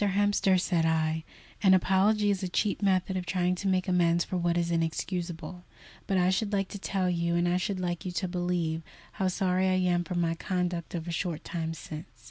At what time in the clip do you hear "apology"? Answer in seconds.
1.75-2.31